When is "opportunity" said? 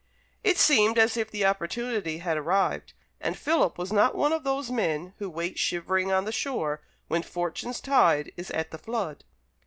1.45-2.17